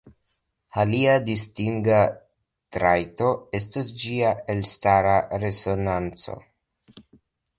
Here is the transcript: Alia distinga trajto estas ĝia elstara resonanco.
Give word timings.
Alia 0.83 1.11
distinga 1.25 1.99
trajto 2.77 3.29
estas 3.59 3.93
ĝia 4.05 4.33
elstara 4.55 5.13
resonanco. 5.45 6.39